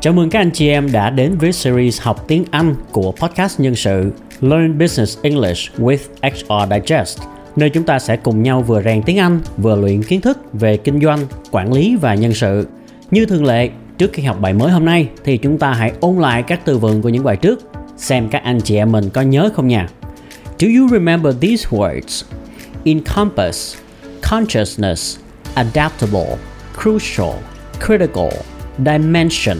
[0.00, 3.60] Chào mừng các anh chị em đã đến với series học tiếng Anh của podcast
[3.60, 7.18] nhân sự Learn Business English with HR Digest,
[7.56, 10.76] nơi chúng ta sẽ cùng nhau vừa rèn tiếng Anh, vừa luyện kiến thức về
[10.76, 11.18] kinh doanh,
[11.50, 12.66] quản lý và nhân sự.
[13.10, 16.16] Như thường lệ, trước khi học bài mới hôm nay thì chúng ta hãy ôn
[16.16, 17.60] lại các từ vựng của những bài trước,
[17.96, 19.88] xem các anh chị em mình có nhớ không nha.
[20.58, 22.24] Do you remember these words?
[22.84, 23.76] Encompass,
[24.30, 25.18] consciousness,
[25.54, 26.36] adaptable,
[26.82, 27.34] crucial,
[27.86, 28.30] critical,
[28.78, 29.56] dimension,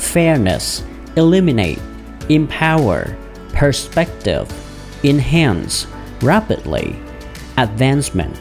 [0.00, 0.82] fairness,
[1.14, 1.80] eliminate,
[2.28, 3.04] empower,
[3.60, 4.44] perspective,
[5.02, 5.86] enhance,
[6.20, 6.84] rapidly,
[7.54, 8.32] advancement.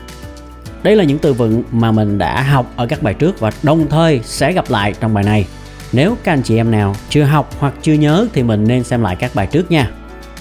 [0.83, 3.87] Đây là những từ vựng mà mình đã học ở các bài trước và đồng
[3.89, 5.45] thời sẽ gặp lại trong bài này.
[5.91, 9.01] Nếu các anh chị em nào chưa học hoặc chưa nhớ thì mình nên xem
[9.01, 9.91] lại các bài trước nha.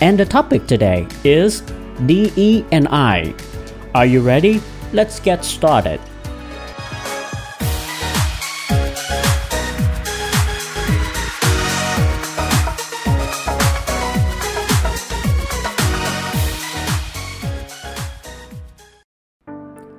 [0.01, 1.63] And the topic today is
[2.09, 3.33] DE and I.
[3.93, 4.59] Are you ready?
[4.93, 6.01] Let's get started.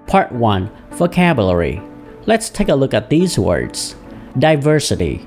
[0.09, 1.79] Part 1 Vocabulary.
[2.25, 3.95] Let's take a look at these words.
[4.39, 5.21] Diversity,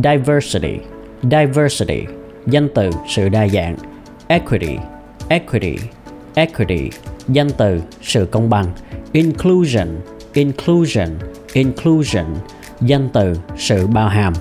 [0.00, 0.86] diversity,
[1.22, 2.06] diversity,
[2.46, 3.76] danh từ sự đa dạng.
[4.28, 4.78] Equity,
[5.28, 5.78] equity,
[6.34, 6.90] equity,
[7.28, 8.66] danh từ sự công bằng.
[9.12, 9.88] Inclusion,
[10.32, 11.08] inclusion,
[11.52, 12.26] inclusion,
[12.80, 14.32] danh từ sự bao hàm.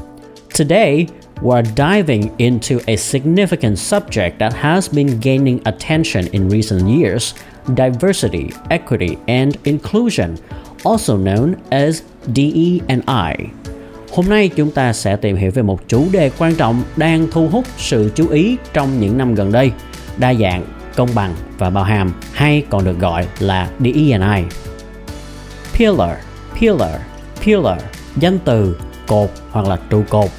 [0.60, 1.08] Today,
[1.42, 7.34] we're diving into a significant subject that has been gaining attention in recent years
[7.76, 10.38] diversity, equity, and inclusion,
[10.84, 12.02] also known as
[12.36, 13.36] DE&I.
[14.12, 17.48] Hôm nay chúng ta sẽ tìm hiểu về một chủ đề quan trọng đang thu
[17.48, 19.72] hút sự chú ý trong những năm gần đây,
[20.18, 20.66] đa dạng,
[20.96, 24.44] công bằng và bao hàm hay còn được gọi là DE&I.
[25.74, 26.18] Pillar,
[26.60, 27.02] pillar,
[27.46, 27.80] pillar,
[28.16, 28.78] danh từ
[29.08, 30.30] cột hoặc là trụ cột.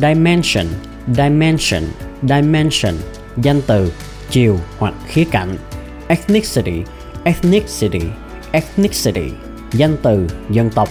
[0.00, 0.66] Dimension,
[1.06, 1.82] dimension,
[2.22, 2.94] dimension,
[3.42, 3.92] danh từ
[4.30, 5.56] chiều hoặc khía cạnh
[6.08, 6.82] ethnicity,
[7.24, 8.00] ethnicity,
[8.52, 9.30] ethnicity,
[9.72, 10.88] danh từ, dân tộc.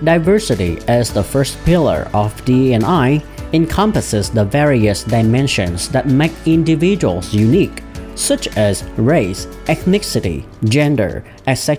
[0.00, 3.20] Diversity as the first pillar of D&I
[3.52, 7.82] encompasses the various dimensions that make individuals unique,
[8.16, 11.10] such as race, ethnicity, gender,
[11.44, 11.76] etc.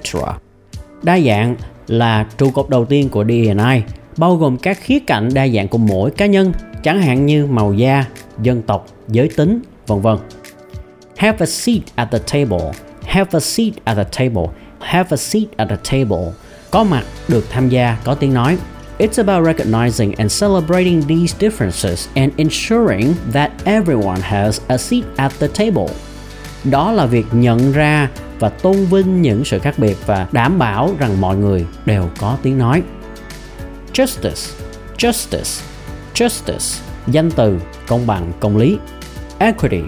[1.04, 1.56] Đa dạng
[1.88, 3.82] là trụ cột đầu tiên của D&I,
[4.18, 7.74] bao gồm các khía cạnh đa dạng của mỗi cá nhân, chẳng hạn như màu
[7.74, 8.06] da,
[8.42, 10.18] dân tộc, giới tính, vân vân.
[11.18, 12.72] Have a seat at the table.
[13.04, 14.44] Have a seat at the table.
[14.80, 16.32] Have a seat at the table.
[16.72, 18.58] Có mặt, được tham gia, có tiếng nói.
[19.00, 25.32] It's about recognizing and celebrating these differences and ensuring that everyone has a seat at
[25.40, 25.88] the table.
[26.64, 30.96] Đó là việc nhận ra và tôn vinh những sự khác biệt và đảm bảo
[31.00, 32.82] rằng mọi người đều có tiếng nói.
[33.94, 34.64] Justice,
[34.98, 35.64] justice,
[36.14, 38.78] justice, danh từ, công bằng, công lý.
[39.40, 39.82] Equity,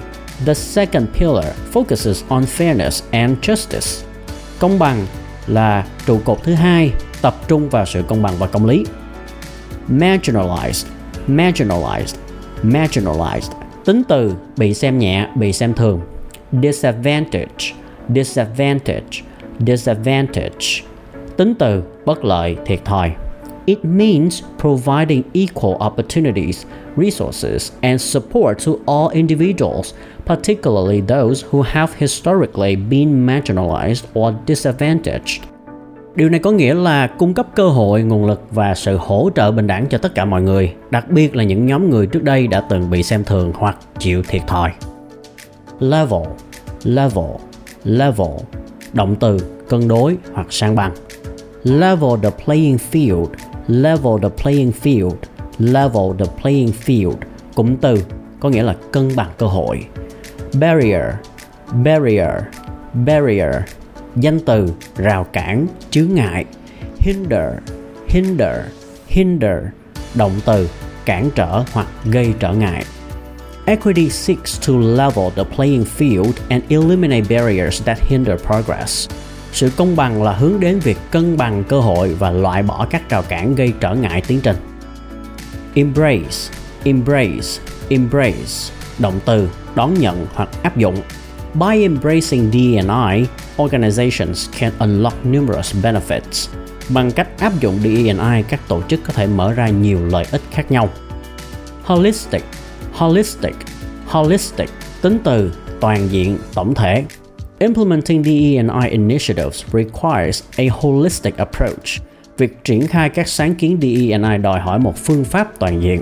[0.45, 4.05] The second pillar focuses on fairness and justice.
[4.59, 5.05] Công bằng
[5.47, 6.91] là trụ cột thứ hai,
[7.21, 8.85] tập trung vào sự công bằng và công lý.
[9.89, 10.85] Marginalized,
[11.27, 12.15] marginalized,
[12.63, 13.51] marginalized,
[13.85, 16.01] tính từ bị xem nhẹ, bị xem thường.
[16.63, 17.73] Disadvantage,
[18.15, 19.21] disadvantage,
[19.67, 20.83] disadvantage,
[21.37, 23.11] tính từ bất lợi, thiệt thòi.
[23.65, 26.65] It means providing equal opportunities,
[26.97, 29.93] resources, and support to all individuals,
[30.25, 35.43] particularly those who have historically been marginalized or disadvantaged.
[36.15, 39.51] Điều này có nghĩa là cung cấp cơ hội, nguồn lực và sự hỗ trợ
[39.51, 42.47] bình đẳng cho tất cả mọi người, đặc biệt là những nhóm người trước đây
[42.47, 44.71] đã từng bị xem thường hoặc chịu thiệt thòi.
[45.79, 46.21] Level,
[46.83, 47.25] level,
[47.83, 48.31] level,
[48.93, 49.37] động từ
[49.69, 50.91] cân đối hoặc sang bằng.
[51.63, 53.27] Level the playing field
[53.67, 55.17] level the playing field,
[55.59, 57.15] level the playing field
[57.55, 58.03] cụm từ,
[58.39, 59.87] có nghĩa là cân bằng cơ hội.
[60.59, 61.03] Barrier
[61.71, 62.29] barrier
[62.93, 63.55] barrier,
[64.15, 66.45] danh từ, rào cản, chướng ngại.
[66.97, 67.53] Hinder
[68.07, 68.57] hinder
[69.07, 69.57] hinder,
[70.15, 70.69] động từ,
[71.05, 72.85] cản trở hoặc gây trở ngại.
[73.65, 79.09] Equity seeks to level the playing field and eliminate barriers that hinder progress
[79.53, 83.09] sự công bằng là hướng đến việc cân bằng cơ hội và loại bỏ các
[83.09, 84.55] rào cản gây trở ngại tiến trình
[85.73, 86.37] embrace
[86.83, 87.47] embrace
[87.89, 90.95] embrace động từ đón nhận hoặc áp dụng
[91.53, 93.25] By embracing D&I,
[93.57, 96.49] organizations can unlock numerous benefits.
[96.89, 100.41] Bằng cách áp dụng D&I, các tổ chức có thể mở ra nhiều lợi ích
[100.51, 100.89] khác nhau.
[101.83, 102.43] Holistic,
[102.93, 103.55] holistic,
[104.05, 104.69] holistic,
[105.01, 107.05] tính từ toàn diện, tổng thể.
[107.63, 112.01] Implementing DE&I initiatives requires a holistic approach.
[112.37, 116.01] Việc triển khai các sáng kiến DE&I đòi hỏi một phương pháp toàn diện.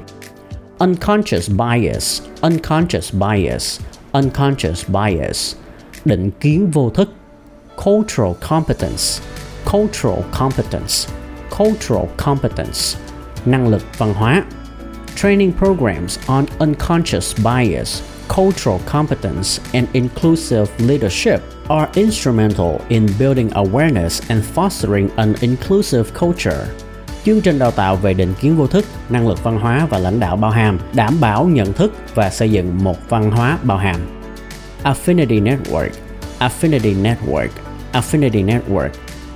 [0.79, 3.79] unconscious bias, unconscious bias,
[4.13, 5.55] unconscious bias,
[6.05, 7.09] định kiến vô thức,
[7.83, 9.23] cultural competence,
[9.71, 11.13] cultural competence,
[11.57, 12.99] cultural competence,
[13.45, 14.43] năng lực văn hóa.
[15.15, 24.21] Training programs on unconscious bias, cultural competence, and inclusive leadership are instrumental in building awareness
[24.29, 26.65] and fostering an inclusive culture.
[27.25, 30.19] Chương trình đào tạo về định kiến vô thức, năng lực văn hóa và lãnh
[30.19, 34.01] đạo bao hàm, đảm bảo nhận thức và xây dựng một văn hóa bao hàm.
[34.83, 35.89] Affinity Network
[36.39, 37.49] Affinity Network
[37.93, 38.89] Affinity Network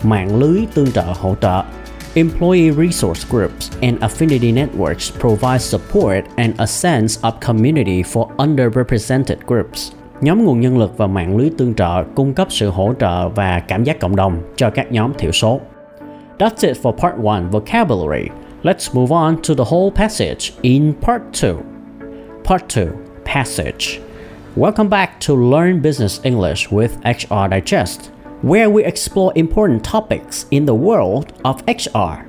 [0.04, 1.64] Mạng lưới tương trợ hỗ trợ
[2.16, 9.46] Employee resource groups and affinity networks provide support and a sense of community for underrepresented
[9.46, 9.92] groups.
[10.22, 13.60] Nhóm nguồn nhân lực và mạng lưới tương trợ cung cấp sự hỗ trợ và
[13.60, 15.62] cảm giác cộng đồng cho các nhóm thiểu số.
[16.38, 18.30] That's it for part 1 vocabulary.
[18.64, 21.56] Let's move on to the whole passage in part 2.
[22.44, 22.86] Part 2
[23.26, 24.00] Passage.
[24.56, 28.15] Welcome back to Learn Business English with HR Digest
[28.46, 32.28] where we explore important topics in the world of HR.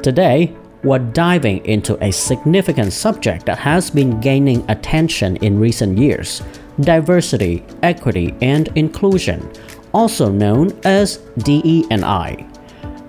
[0.00, 6.42] Today, we're diving into a significant subject that has been gaining attention in recent years
[6.80, 9.52] diversity, equity, and inclusion,
[9.92, 12.49] also known as DE&I.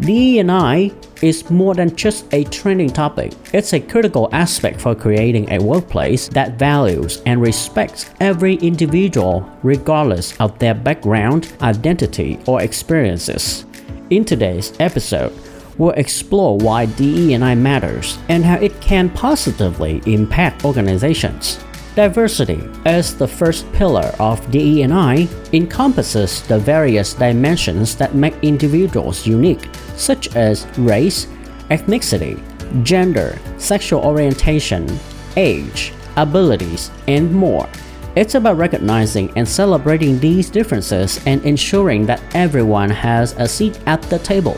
[0.01, 3.33] DE&I is more than just a trending topic.
[3.53, 10.35] It's a critical aspect for creating a workplace that values and respects every individual regardless
[10.39, 13.63] of their background, identity, or experiences.
[14.09, 15.33] In today's episode,
[15.77, 21.59] we'll explore why DE&I matters and how it can positively impact organizations.
[21.95, 29.67] Diversity, as the first pillar of DE&I, encompasses the various dimensions that make individuals unique,
[29.97, 31.27] such as race,
[31.69, 32.39] ethnicity,
[32.83, 34.87] gender, sexual orientation,
[35.35, 37.67] age, abilities, and more.
[38.15, 44.01] It's about recognizing and celebrating these differences and ensuring that everyone has a seat at
[44.03, 44.57] the table.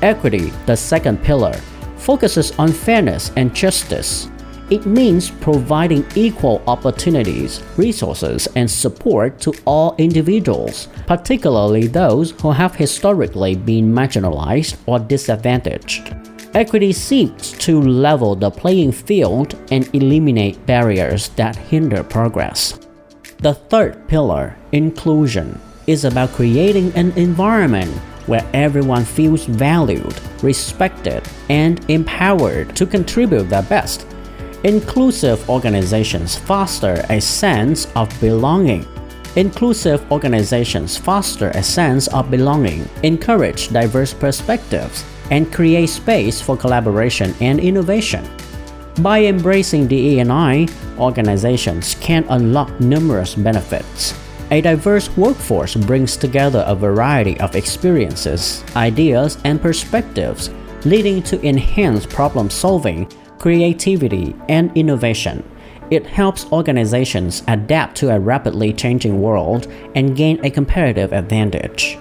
[0.00, 1.54] Equity, the second pillar,
[1.96, 4.30] focuses on fairness and justice.
[4.68, 12.74] It means providing equal opportunities, resources, and support to all individuals, particularly those who have
[12.74, 16.16] historically been marginalized or disadvantaged.
[16.52, 22.76] Equity seeks to level the playing field and eliminate barriers that hinder progress.
[23.38, 27.92] The third pillar, inclusion, is about creating an environment
[28.26, 34.04] where everyone feels valued, respected, and empowered to contribute their best
[34.66, 38.84] Inclusive organizations foster a sense of belonging.
[39.36, 47.32] Inclusive organizations foster a sense of belonging, encourage diverse perspectives, and create space for collaboration
[47.40, 48.28] and innovation.
[49.02, 50.66] By embracing DE&I,
[50.98, 54.18] organizations can unlock numerous benefits.
[54.50, 60.50] A diverse workforce brings together a variety of experiences, ideas, and perspectives,
[60.84, 63.06] leading to enhanced problem solving
[63.38, 65.42] creativity, and innovation.
[65.90, 71.96] It helps organizations adapt to a rapidly changing world and gain a competitive advantage.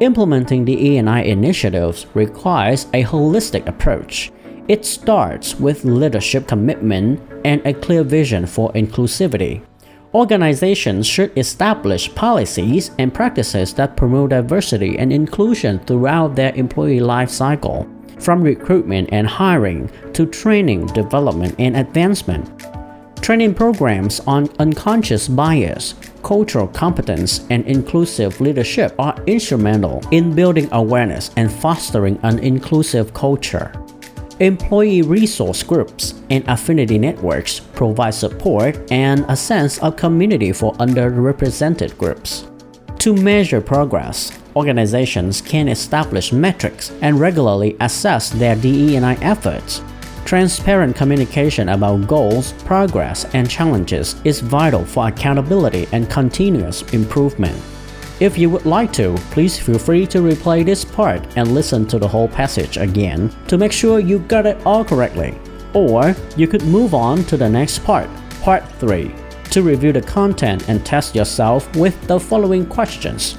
[0.00, 4.32] Implementing DE&I initiatives requires a holistic approach.
[4.68, 9.62] It starts with leadership commitment and a clear vision for inclusivity.
[10.12, 17.30] Organizations should establish policies and practices that promote diversity and inclusion throughout their employee life
[17.30, 22.50] cycle from recruitment and hiring to training, development, and advancement.
[23.22, 31.30] Training programs on unconscious bias, cultural competence, and inclusive leadership are instrumental in building awareness
[31.36, 33.72] and fostering an inclusive culture.
[34.38, 41.96] Employee resource groups and affinity networks provide support and a sense of community for underrepresented
[41.96, 42.46] groups.
[42.98, 49.82] To measure progress, organizations can establish metrics and regularly assess their DE&I efforts.
[50.24, 57.56] Transparent communication about goals, progress, and challenges is vital for accountability and continuous improvement.
[58.18, 61.98] If you would like to, please feel free to replay this part and listen to
[61.98, 65.38] the whole passage again to make sure you got it all correctly.
[65.74, 68.08] Or you could move on to the next part,
[68.40, 69.14] part 3,
[69.56, 73.38] to review the content and test yourself with the following questions.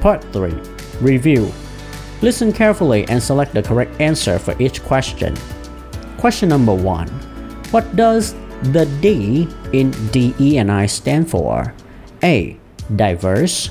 [0.00, 0.54] Part 3
[1.00, 1.50] Review
[2.22, 5.36] Listen carefully and select the correct answer for each question.
[6.18, 7.08] Question number 1
[7.72, 8.34] What does
[8.70, 11.74] the D in DE&I stand for?
[12.22, 12.56] A.
[12.94, 13.70] Diverse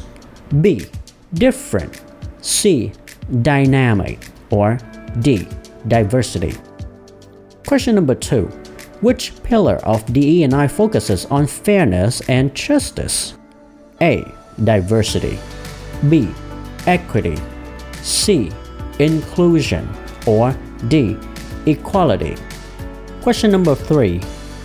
[0.60, 0.86] B.
[1.34, 2.04] Different
[2.42, 2.92] C.
[3.42, 4.80] Dynamic or
[5.22, 5.48] D.
[5.88, 6.56] Diversity.
[7.66, 8.67] Question number 2
[9.02, 13.36] Which pillar of DE&I focuses on fairness and justice?
[14.02, 14.26] A.
[14.64, 15.38] Diversity
[16.10, 16.30] B.
[16.88, 17.38] Equity
[18.02, 18.52] C.
[18.98, 19.88] Inclusion
[20.26, 21.16] or D.
[21.68, 22.36] Equality
[23.22, 24.20] Question number 3.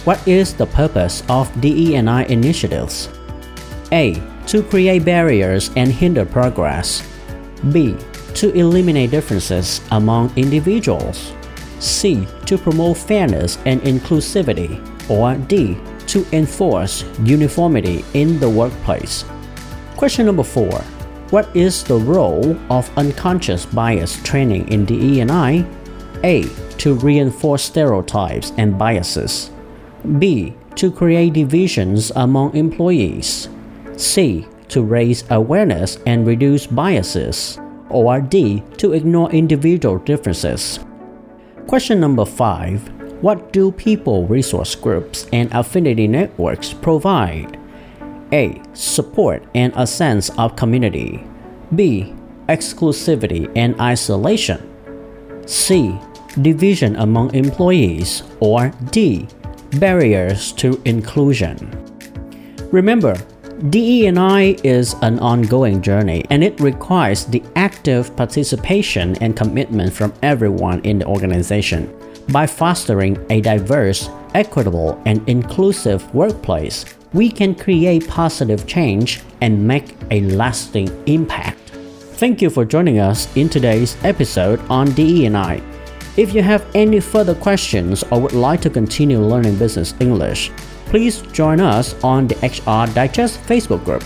[0.05, 3.09] What is the purpose of DE&I initiatives?
[3.91, 4.15] A.
[4.47, 7.03] To create barriers and hinder progress.
[7.73, 7.97] B.
[8.35, 11.33] To eliminate differences among individuals.
[11.83, 12.27] C.
[12.47, 14.79] To promote fairness and inclusivity.
[15.11, 15.77] Or D.
[16.07, 19.25] To enforce uniformity in the workplace.
[19.97, 20.71] Question number 4.
[21.31, 25.67] What is the role of unconscious bias training in DE&I?
[26.23, 26.45] A.
[26.79, 29.51] To reinforce stereotypes and biases.
[30.19, 30.55] B.
[30.77, 33.49] To create divisions among employees.
[33.97, 34.47] C.
[34.69, 37.59] To raise awareness and reduce biases.
[37.89, 38.63] Or D.
[38.79, 40.79] To ignore individual differences.
[41.67, 43.23] Question number 5.
[43.23, 47.59] What do people resource groups and affinity networks provide?
[48.33, 48.61] A.
[48.73, 51.25] Support and a sense of community.
[51.75, 52.15] B.
[52.49, 54.61] Exclusivity and isolation.
[55.47, 55.99] C.
[56.41, 58.23] Division among employees.
[58.41, 59.29] Or D.
[59.79, 61.71] Barriers to inclusion.
[62.73, 63.17] Remember,
[63.71, 70.81] DE&I is an ongoing journey and it requires the active participation and commitment from everyone
[70.81, 71.89] in the organization.
[72.33, 79.95] By fostering a diverse, equitable, and inclusive workplace, we can create positive change and make
[80.11, 81.61] a lasting impact.
[82.19, 85.63] Thank you for joining us in today's episode on DE&I.
[86.17, 90.51] If you have any further questions or would like to continue learning business English,
[90.93, 94.03] please join us on the HR Digest Facebook group.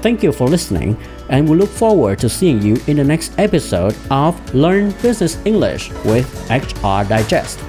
[0.00, 0.96] Thank you for listening,
[1.28, 5.90] and we look forward to seeing you in the next episode of Learn Business English
[6.06, 7.60] with HR Digest.